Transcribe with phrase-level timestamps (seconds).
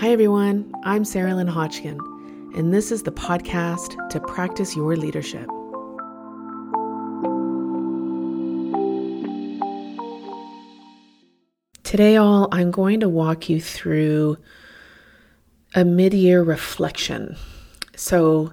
[0.00, 0.72] Hi, everyone.
[0.84, 1.98] I'm Sarah Lynn Hodgkin,
[2.54, 5.48] and this is the podcast to practice your leadership.
[11.82, 14.36] Today, all I'm going to walk you through
[15.74, 17.34] a mid year reflection.
[17.96, 18.52] So,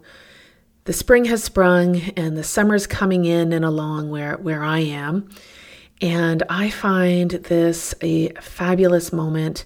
[0.86, 5.30] the spring has sprung and the summer's coming in and along where, where I am.
[6.02, 9.65] And I find this a fabulous moment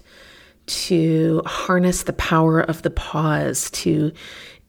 [0.70, 4.12] to harness the power of the pause, to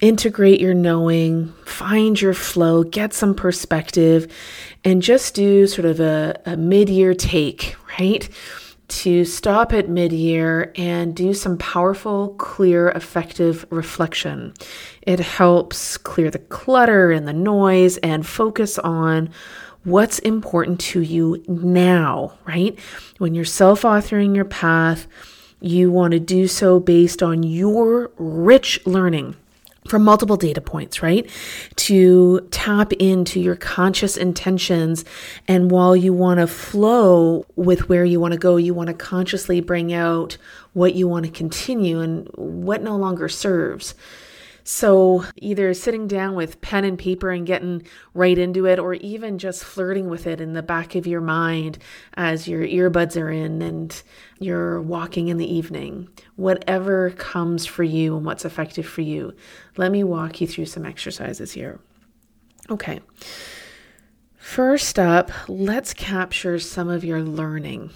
[0.02, 4.32] integrate your knowing, find your flow, get some perspective,
[4.84, 8.28] and just do sort of a, a mid year take, right?
[8.88, 14.54] To stop at mid year and do some powerful, clear, effective reflection.
[15.04, 19.30] It helps clear the clutter and the noise and focus on
[19.84, 22.78] what's important to you now, right?
[23.20, 25.08] When you're self authoring your path,
[25.62, 29.36] you want to do so based on your rich learning
[29.88, 31.30] from multiple data points, right?
[31.76, 35.04] To tap into your conscious intentions.
[35.48, 38.94] And while you want to flow with where you want to go, you want to
[38.94, 40.38] consciously bring out
[40.74, 43.96] what you want to continue and what no longer serves.
[44.64, 49.38] So, either sitting down with pen and paper and getting right into it, or even
[49.38, 51.80] just flirting with it in the back of your mind
[52.14, 54.02] as your earbuds are in and
[54.40, 59.34] you're walking in the evening, whatever comes for you and what's effective for you.
[59.78, 61.80] Let me walk you through some exercises here.
[62.70, 63.00] Okay.
[64.38, 67.92] First up, let's capture some of your learning.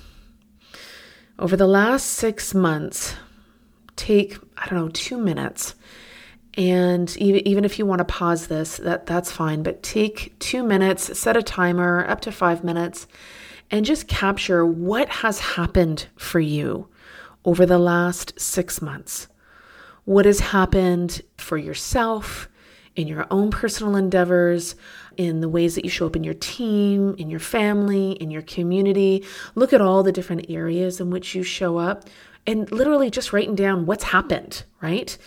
[1.38, 3.16] Over the last six months,
[3.96, 5.76] take, I don't know, two minutes
[6.58, 9.64] and even, if you want to pause this, that, that's fine.
[9.64, 13.08] But take two minutes, set a timer up to five minutes,
[13.72, 16.88] and just capture what has happened for you
[17.44, 19.28] over the last six months.
[20.06, 22.48] What has happened for yourself
[22.96, 24.76] in your own personal endeavors,
[25.18, 28.42] in the ways that you show up in your team, in your family, in your
[28.42, 29.26] community.
[29.56, 32.06] Look at all the different areas in which you show up
[32.48, 35.18] and literally just writing down what's happened, right?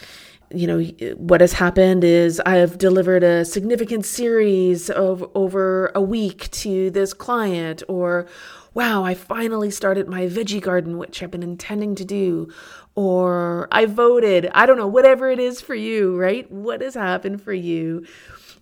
[0.51, 0.81] You know
[1.17, 6.91] what has happened is I have delivered a significant series of over a week to
[6.91, 8.27] this client or
[8.73, 12.49] wow I finally started my veggie garden which I've been intending to do.
[12.95, 16.51] Or I voted I don't know whatever it is for you right?
[16.51, 18.07] What has happened for you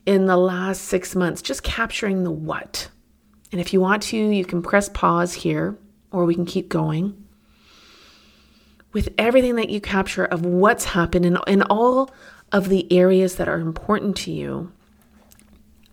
[0.04, 1.40] in the last 6 months?
[1.40, 2.88] Just capturing the what.
[3.52, 5.78] And if you want to you can press pause here
[6.10, 7.25] or we can keep going
[8.92, 12.10] with everything that you capture of what's happened in, in all
[12.52, 14.72] of the areas that are important to you,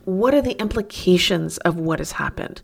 [0.06, 2.62] what are the implications of what has happened?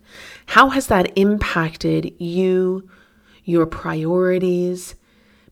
[0.48, 2.90] How has that impacted you,
[3.46, 4.96] your priorities?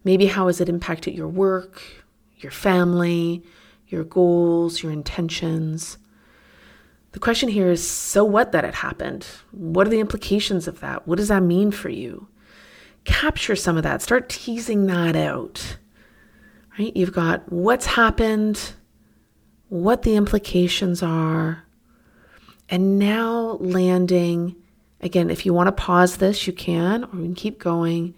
[0.04, 1.82] Maybe how has it impacted your work,
[2.38, 3.44] your family,
[3.88, 5.98] your goals, your intentions?
[7.14, 9.26] The question here is so what that it happened?
[9.52, 11.08] What are the implications of that?
[11.08, 12.28] What does that mean for you?
[13.08, 15.78] Capture some of that, start teasing that out.
[16.78, 16.96] Right?
[16.96, 18.74] You've got what's happened,
[19.70, 21.64] what the implications are,
[22.70, 24.56] and now landing.
[25.02, 28.14] Again, if you want to pause this, you can, or you can keep going.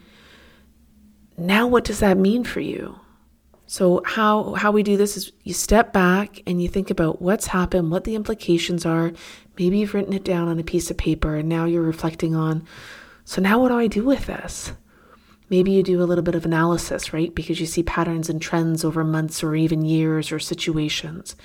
[1.38, 3.00] Now, what does that mean for you?
[3.68, 7.46] So how how we do this is you step back and you think about what's
[7.46, 9.14] happened, what the implications are.
[9.60, 12.66] Maybe you've written it down on a piece of paper and now you're reflecting on
[13.30, 14.72] so now what do I do with this?
[15.52, 17.34] Maybe you do a little bit of analysis, right?
[17.36, 21.36] Because you see patterns and trends over months or even years or situations.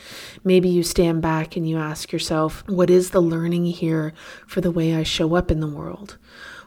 [0.42, 4.14] Maybe you stand back and you ask yourself, what is the learning here
[4.46, 6.16] for the way I show up in the world?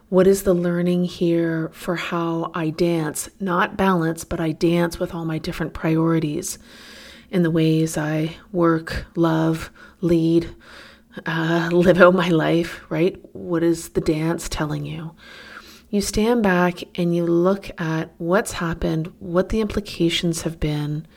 [0.10, 3.28] What is the learning here for how I dance?
[3.40, 6.60] Not balance, but I dance with all my different priorities
[7.32, 10.56] in the ways I work, love, lead,
[11.26, 13.18] uh, live out my life, right?
[13.34, 15.12] What is the dance telling you?
[15.90, 21.08] You stand back and you look at what's happened, what the implications have been.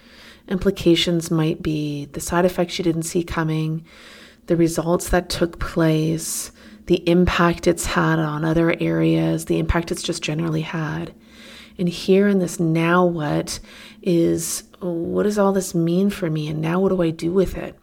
[0.48, 3.84] Implications might be the side effects you didn't see coming,
[4.46, 6.52] the results that took place,
[6.86, 11.14] the impact it's had on other areas, the impact it's just generally had.
[11.78, 13.58] And here in this now what
[14.02, 16.48] is what does all this mean for me?
[16.48, 17.78] And now what do I do with it?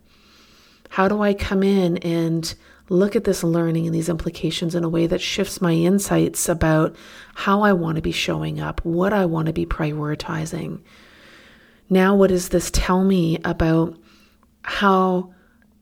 [0.89, 2.54] How do I come in and
[2.89, 6.95] look at this learning and these implications in a way that shifts my insights about
[7.36, 10.81] how I want to be showing up, what I want to be prioritizing?
[11.89, 13.98] Now, what does this tell me about
[14.63, 15.34] how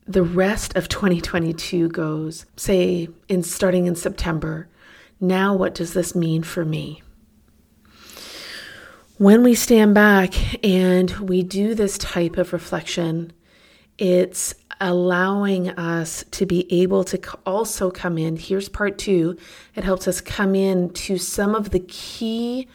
[0.08, 2.46] the rest of 2022 goes?
[2.58, 4.68] Say, in starting in September.
[5.20, 7.02] Now, what does this mean for me?
[9.18, 13.32] When we stand back and we do this type of reflection,
[13.98, 18.38] it's allowing us to be able to also come in.
[18.38, 19.38] Here's part two
[19.76, 22.68] it helps us come in to some of the key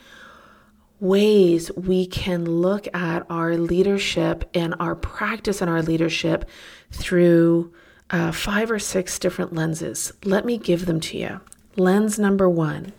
[1.00, 6.48] ways we can look at our leadership and our practice and our leadership
[6.90, 7.72] through
[8.10, 10.12] uh, five or six different lenses.
[10.24, 11.40] Let me give them to you.
[11.76, 12.92] Lens number one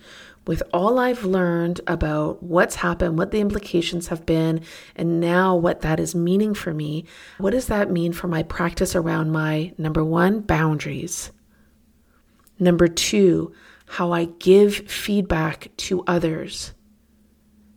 [0.47, 4.61] with all I've learned about what's happened, what the implications have been,
[4.95, 7.05] and now what that is meaning for me,
[7.38, 11.31] what does that mean for my practice around my number one, boundaries?
[12.59, 13.53] Number two,
[13.85, 16.73] how I give feedback to others.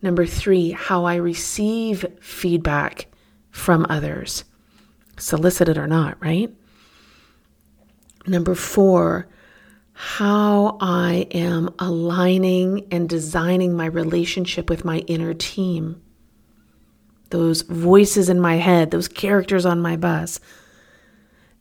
[0.00, 3.06] Number three, how I receive feedback
[3.50, 4.44] from others,
[5.16, 6.52] solicited or not, right?
[8.26, 9.28] Number four,
[9.94, 16.02] how I am aligning and designing my relationship with my inner team.
[17.30, 20.40] Those voices in my head, those characters on my bus.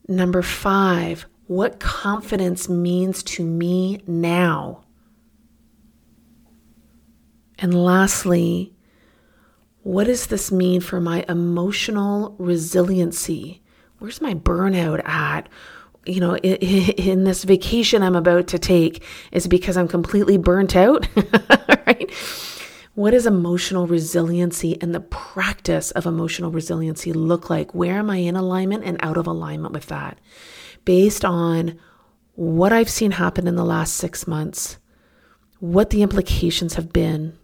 [0.08, 4.84] Number five, what confidence means to me now.
[7.60, 8.74] And lastly,
[9.84, 13.62] what does this mean for my emotional resiliency?
[14.00, 15.48] Where's my burnout at?
[16.06, 21.08] You know, in, this vacation I'm about to take is because I'm completely burnt out,
[21.88, 22.12] right?
[22.96, 27.74] What does emotional resiliency and the practice of emotional resiliency look like?
[27.74, 30.20] Where am I in alignment and out of alignment with that?
[30.86, 31.80] Based on
[32.36, 34.78] what I've seen happen in the last six months,
[35.60, 37.38] what the implications have been,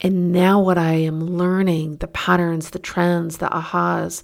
[0.00, 4.22] and now what I am learning the patterns, the trends, the ahas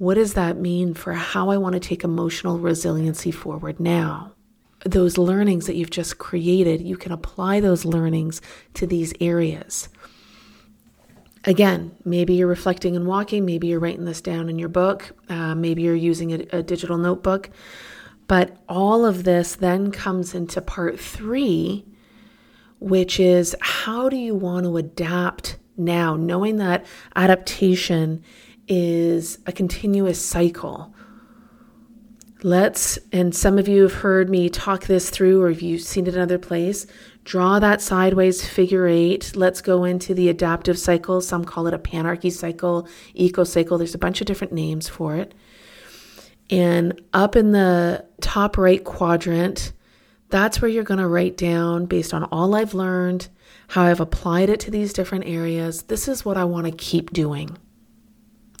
[0.00, 4.32] what does that mean for how I want to take emotional resiliency forward now?
[4.86, 8.40] Those learnings that you've just created, you can apply those learnings
[8.74, 9.90] to these areas.
[11.44, 15.54] Again, maybe you're reflecting and walking, maybe you're writing this down in your book, uh,
[15.54, 17.50] maybe you're using a, a digital notebook.
[18.26, 21.84] But all of this then comes into part three,
[22.78, 26.86] which is how do you want to adapt now, knowing that
[27.16, 28.24] adaptation
[28.70, 30.94] is a continuous cycle.
[32.42, 36.14] Let's, and some of you have heard me talk this through, or you've seen it
[36.14, 36.86] another place,
[37.24, 39.36] draw that sideways figure eight.
[39.36, 41.20] Let's go into the adaptive cycle.
[41.20, 43.76] Some call it a panarchy cycle, eco cycle.
[43.76, 45.34] There's a bunch of different names for it.
[46.48, 49.72] And up in the top right quadrant,
[50.30, 53.28] that's where you're going to write down, based on all I've learned,
[53.68, 55.82] how I've applied it to these different areas.
[55.82, 57.58] This is what I want to keep doing.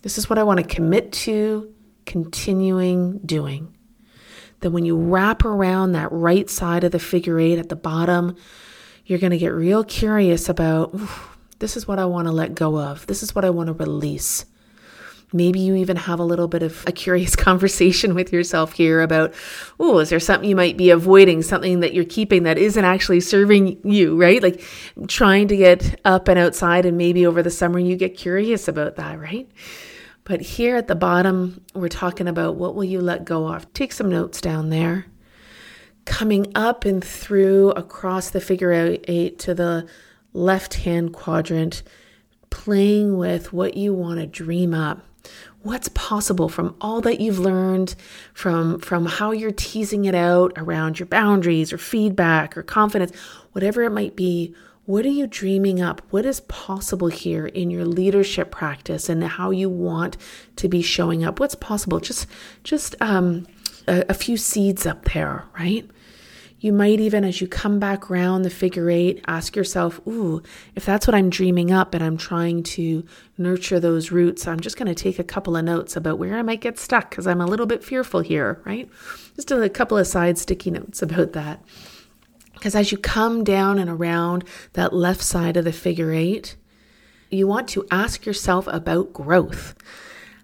[0.02, 1.72] This is what I want to commit to
[2.06, 3.76] continuing doing.
[4.60, 8.36] Then, when you wrap around that right side of the figure eight at the bottom,
[9.04, 10.94] you're going to get real curious about
[11.58, 13.06] this is what I want to let go of.
[13.06, 14.46] This is what I want to release.
[15.32, 19.34] Maybe you even have a little bit of a curious conversation with yourself here about,
[19.78, 23.20] oh, is there something you might be avoiding, something that you're keeping that isn't actually
[23.20, 24.42] serving you, right?
[24.42, 24.64] Like
[25.06, 28.96] trying to get up and outside, and maybe over the summer you get curious about
[28.96, 29.48] that, right?
[30.30, 33.72] But here at the bottom, we're talking about what will you let go of.
[33.72, 35.06] Take some notes down there.
[36.04, 38.70] Coming up and through across the figure
[39.08, 39.88] eight to the
[40.32, 41.82] left hand quadrant,
[42.48, 45.04] playing with what you want to dream up.
[45.62, 47.96] What's possible from all that you've learned,
[48.32, 53.10] from, from how you're teasing it out around your boundaries or feedback or confidence,
[53.50, 54.54] whatever it might be
[54.90, 56.02] what are you dreaming up?
[56.10, 60.16] What is possible here in your leadership practice and how you want
[60.56, 61.38] to be showing up?
[61.38, 62.00] What's possible?
[62.00, 62.26] Just,
[62.64, 63.46] just um,
[63.86, 65.88] a, a few seeds up there, right?
[66.58, 70.42] You might even, as you come back around the figure eight, ask yourself, ooh,
[70.74, 73.04] if that's what I'm dreaming up and I'm trying to
[73.38, 76.42] nurture those roots, I'm just going to take a couple of notes about where I
[76.42, 78.90] might get stuck because I'm a little bit fearful here, right?
[79.36, 81.64] Just a couple of side sticky notes about that.
[82.60, 86.56] Because as you come down and around that left side of the figure eight,
[87.30, 89.74] you want to ask yourself about growth.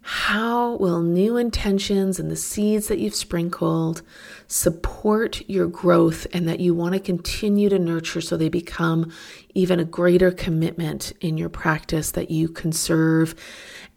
[0.00, 4.00] How will new intentions and the seeds that you've sprinkled
[4.48, 9.12] support your growth and that you want to continue to nurture so they become
[9.52, 13.34] even a greater commitment in your practice that you conserve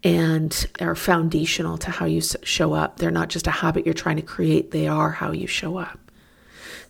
[0.04, 2.98] and are foundational to how you show up?
[2.98, 6.09] They're not just a habit you're trying to create, they are how you show up.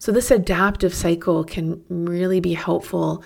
[0.01, 3.23] So, this adaptive cycle can really be helpful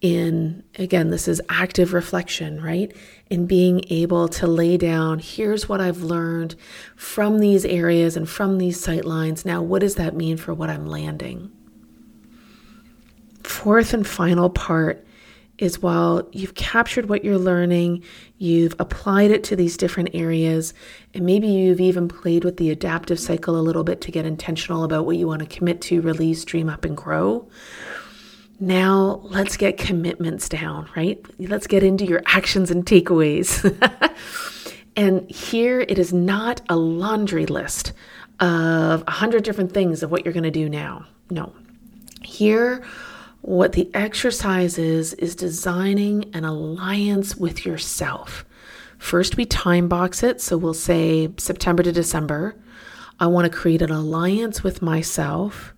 [0.00, 2.92] in, again, this is active reflection, right?
[3.30, 6.56] In being able to lay down, here's what I've learned
[6.96, 9.44] from these areas and from these sight lines.
[9.44, 11.52] Now, what does that mean for what I'm landing?
[13.44, 15.05] Fourth and final part
[15.58, 18.02] is while you've captured what you're learning,
[18.38, 20.74] you've applied it to these different areas,
[21.14, 24.84] and maybe you've even played with the adaptive cycle a little bit to get intentional
[24.84, 27.48] about what you want to commit to, release, dream up, and grow.
[28.58, 31.24] Now, let's get commitments down, right?
[31.38, 33.62] Let's get into your actions and takeaways.
[34.96, 37.92] and here it is not a laundry list
[38.40, 41.04] of a hundred different things of what you're going to do now.
[41.30, 41.52] No.
[42.22, 42.84] Here
[43.46, 48.44] what the exercise is, is designing an alliance with yourself.
[48.98, 50.40] First, we time box it.
[50.40, 52.56] So we'll say September to December.
[53.20, 55.72] I want to create an alliance with myself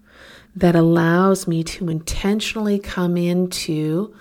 [0.57, 4.15] that allows me to intentionally come into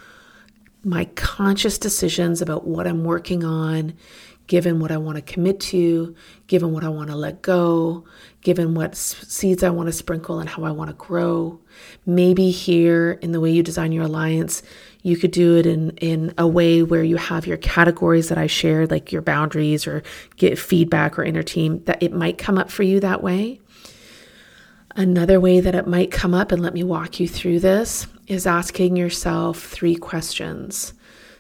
[0.84, 3.94] my conscious decisions about what I'm working on,
[4.48, 6.16] given what I want to commit to,
[6.48, 8.06] given what I want to let go,
[8.42, 11.60] given what seeds I want to sprinkle and how I want to grow.
[12.06, 14.64] Maybe here in the way you design your alliance,
[15.04, 18.48] you could do it in, in a way where you have your categories that I
[18.48, 20.02] shared, like your boundaries or
[20.38, 23.60] get feedback or inner team, that it might come up for you that way.
[24.96, 28.48] Another way that it might come up, and let me walk you through this, is
[28.48, 30.94] asking yourself three questions.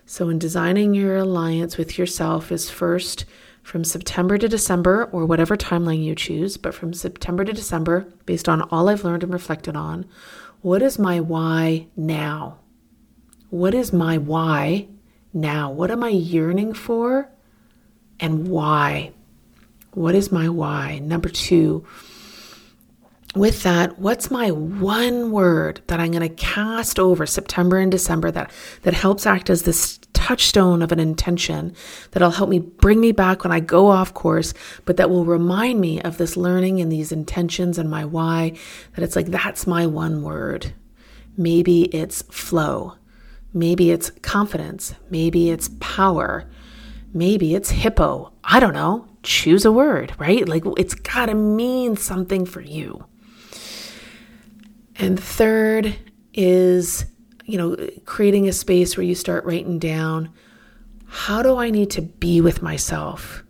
[0.09, 3.25] So, in designing your alliance with yourself, is first
[3.61, 8.47] from September to December, or whatever timeline you choose, but from September to December, based
[8.47, 10.05] on all I've learned and reflected on,
[10.61, 12.59] what is my why now?
[13.49, 14.87] What is my why
[15.33, 15.71] now?
[15.71, 17.29] What am I yearning for
[18.17, 19.11] and why?
[19.91, 20.99] What is my why?
[20.99, 21.85] Number two,
[23.35, 28.31] with that, what's my one word that I'm going to cast over September and December
[28.31, 28.51] that
[28.83, 31.73] that helps act as this touchstone of an intention
[32.11, 34.53] that'll help me bring me back when I go off course,
[34.85, 38.53] but that will remind me of this learning and these intentions and my why
[38.95, 40.73] that it's like that's my one word.
[41.37, 42.95] Maybe it's flow.
[43.53, 44.95] Maybe it's confidence.
[45.09, 46.49] Maybe it's power.
[47.13, 48.33] Maybe it's hippo.
[48.43, 49.07] I don't know.
[49.23, 50.47] Choose a word, right?
[50.47, 53.05] Like it's got to mean something for you.
[54.99, 55.95] And third
[56.33, 57.05] is,
[57.45, 57.75] you know,
[58.05, 60.33] creating a space where you start writing down
[61.09, 63.43] how do I need to be with myself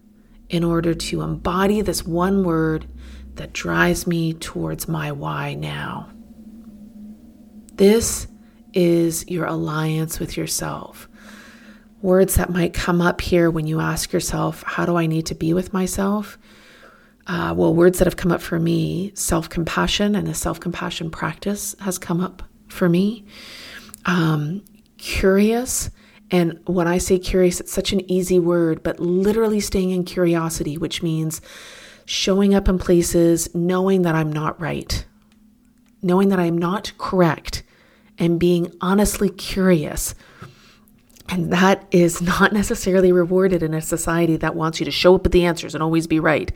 [0.50, 2.88] in order to embody this one word
[3.36, 6.10] that drives me towards my why now?
[7.74, 8.28] This
[8.74, 11.10] is your alliance with yourself.
[12.02, 15.36] Words that might come up here when you ask yourself, How do I need to
[15.36, 16.38] be with myself?
[17.28, 21.12] Uh, well, words that have come up for me self compassion and a self compassion
[21.12, 23.26] practice has come up for me.
[24.06, 24.64] Um,
[24.98, 25.90] curious.
[26.32, 30.78] And when I say curious, it's such an easy word, but literally staying in curiosity,
[30.78, 31.42] which means
[32.06, 35.06] showing up in places knowing that I'm not right,
[36.02, 37.64] knowing that I'm not correct,
[38.18, 40.16] and being honestly curious
[41.30, 45.24] and that is not necessarily rewarded in a society that wants you to show up
[45.24, 46.52] with the answers and always be right.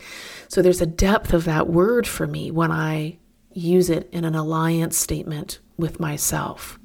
[0.48, 3.18] So there's a depth of that word for me when I
[3.54, 6.80] use it in an alliance statement with myself.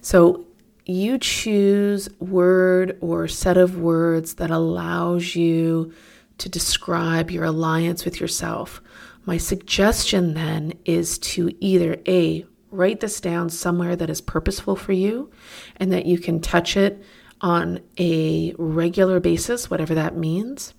[0.00, 0.46] So
[0.84, 5.92] you choose word or set of words that allows you
[6.38, 8.80] to describe your alliance with yourself.
[9.24, 14.92] My suggestion then is to either A, write this down somewhere that is purposeful for
[14.92, 15.30] you
[15.76, 17.02] and that you can touch it
[17.40, 20.74] on a regular basis, whatever that means.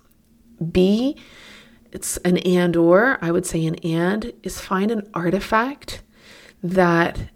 [0.70, 1.16] B,
[1.92, 6.02] it's an and or, I would say an and, is find an artifact
[6.62, 7.30] that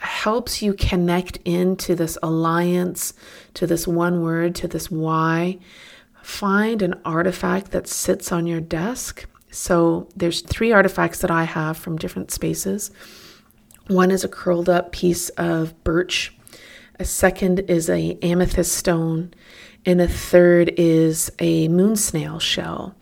[0.00, 3.12] helps you connect into this alliance,
[3.54, 5.58] to this one word, to this why.
[6.22, 9.26] Find an artifact that sits on your desk.
[9.50, 12.90] So there's three artifacts that I have from different spaces.
[13.90, 16.32] One is a curled up piece of birch.
[17.00, 19.34] A second is a amethyst stone,
[19.84, 22.94] and a third is a moon snail shell.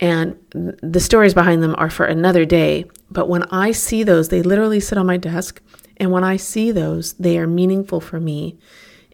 [0.00, 0.38] And
[0.82, 2.86] the stories behind them are for another day.
[3.10, 5.60] But when I see those, they literally sit on my desk.
[5.98, 8.58] And when I see those, they are meaningful for me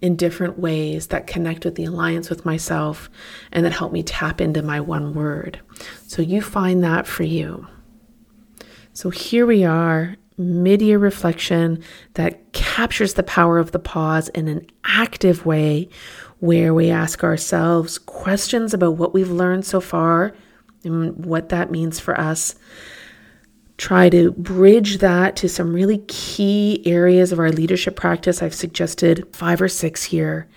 [0.01, 3.11] in different ways that connect with the alliance with myself
[3.51, 5.59] and that help me tap into my one word.
[6.07, 7.67] So you find that for you.
[8.93, 11.83] So here we are year reflection
[12.15, 15.89] that captures the power of the pause in an active way
[16.39, 20.35] where we ask ourselves questions about what we've learned so far
[20.85, 22.55] and what that means for us.
[23.77, 28.43] Try to bridge that to some really key areas of our leadership practice.
[28.43, 30.49] I've suggested five or six here.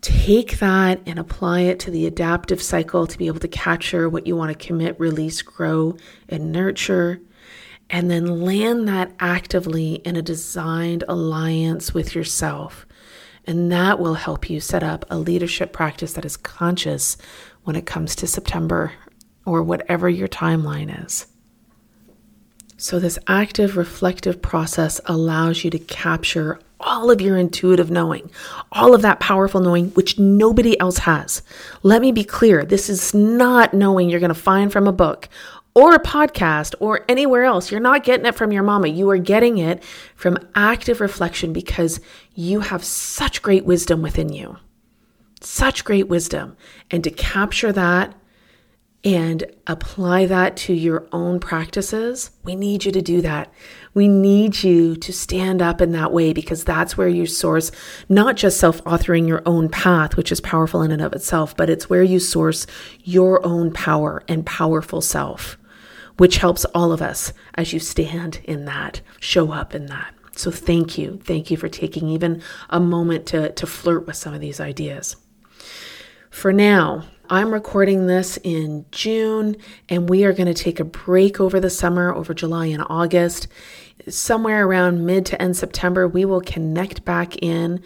[0.00, 4.26] Take that and apply it to the adaptive cycle to be able to capture what
[4.26, 5.96] you want to commit, release, grow,
[6.28, 7.20] and nurture
[7.90, 12.86] and then land that actively in a designed alliance with yourself.
[13.46, 17.16] And that will help you set up a leadership practice that is conscious
[17.64, 18.92] when it comes to September
[19.44, 21.26] or whatever your timeline is.
[22.76, 28.30] So, this active reflective process allows you to capture all of your intuitive knowing,
[28.72, 31.42] all of that powerful knowing, which nobody else has.
[31.82, 35.28] Let me be clear this is not knowing you're going to find from a book
[35.80, 37.70] or a podcast or anywhere else.
[37.70, 38.88] You're not getting it from your mama.
[38.88, 39.82] You are getting it
[40.14, 42.00] from active reflection because
[42.34, 44.58] you have such great wisdom within you.
[45.40, 46.54] Such great wisdom.
[46.90, 48.14] And to capture that
[49.02, 53.50] and apply that to your own practices, we need you to do that.
[53.94, 57.72] We need you to stand up in that way because that's where you source
[58.08, 61.70] not just self authoring your own path, which is powerful in and of itself, but
[61.70, 62.66] it's where you source
[63.02, 65.56] your own power and powerful self,
[66.20, 70.12] which helps all of us as you stand in that, show up in that.
[70.36, 71.18] So thank you.
[71.24, 75.16] Thank you for taking even a moment to, to flirt with some of these ideas.
[76.28, 79.56] For now, I'm recording this in June,
[79.88, 83.48] and we are going to take a break over the summer, over July and August.
[84.06, 87.82] Somewhere around mid to end September, we will connect back in.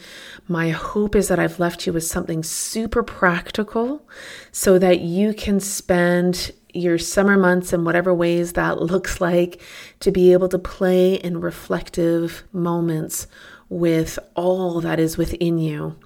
[0.49, 4.05] My hope is that I've left you with something super practical
[4.51, 9.61] so that you can spend your summer months in whatever ways that looks like
[10.01, 13.27] to be able to play in reflective moments
[13.69, 15.97] with all that is within you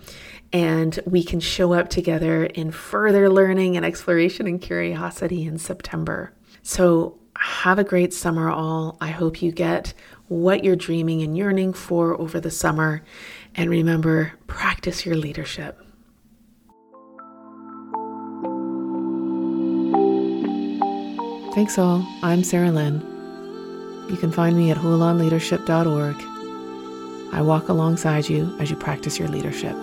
[0.53, 6.33] and we can show up together in further learning and exploration and curiosity in September.
[6.63, 8.97] So, have a great summer, all.
[9.01, 9.95] I hope you get
[10.27, 13.05] what you're dreaming and yearning for over the summer.
[13.55, 15.88] And remember, practice your leadership.
[21.59, 22.07] Thanks, all.
[22.23, 23.01] I'm Sarah Lynn.
[24.09, 27.35] You can find me at hulanleadership.org.
[27.35, 29.75] I walk alongside you as you practice your leadership.